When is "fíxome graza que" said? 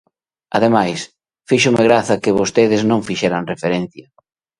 1.49-2.37